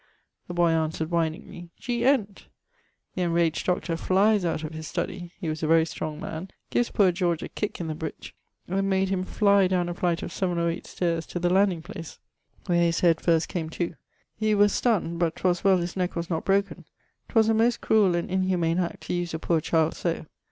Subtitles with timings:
[0.47, 2.03] The boy answered (whiningly) 'G.
[2.05, 2.47] Ent.'
[3.13, 6.89] The enraged doctor flies out of his study (he was a very strong man), gives
[6.89, 8.33] poore George a kick in the breech,
[8.67, 11.83] and made him fly downe a flight of 7 or 8 staires to the landing
[11.83, 12.17] place,
[12.65, 13.93] where his head first came to.
[14.35, 16.85] He was stunn'd, but 'twas well his neck was not broken.
[17.29, 20.25] 'Twas a most cruel and inhumane act to use a poore child so.